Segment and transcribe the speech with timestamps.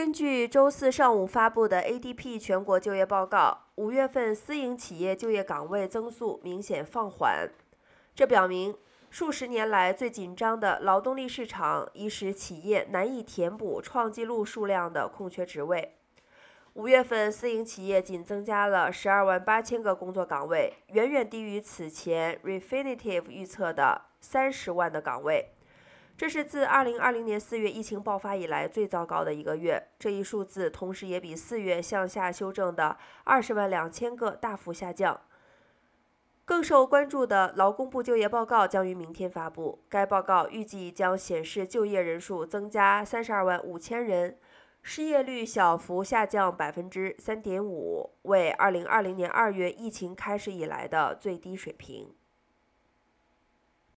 [0.00, 7.46] 根据周四上午发布的 ADP 全国就业报告，五月份私营企业就业岗位增速明显放缓。
[8.14, 8.74] 这表明，
[9.10, 15.96] 数十年来最紧张的劳动力市场已使企业难以填补创纪录数量的空缺职位。
[16.72, 25.50] 五月份私营企业仅增加了十二万八千个工作岗位，远远低于此前 Refinitiv 预测的三十万的岗位。
[26.20, 29.82] 这是自2020年4月疫情爆发以来最糟糕的一个月。
[29.98, 35.18] 这一数字同时也比4月向下修正的20万两千个大幅下降。
[36.44, 44.36] 更受关注的劳工部就业报告将于明天发布，该报告预计将显示就业人数增加32万五千人，
[44.82, 52.14] 失业率小幅下降百分之3.5，为2020年2月疫情开始以来的最低水平。